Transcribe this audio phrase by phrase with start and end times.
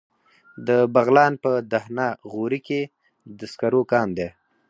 [0.67, 2.81] د بغلان په دهنه غوري کې
[3.37, 4.29] د سکرو کان دی.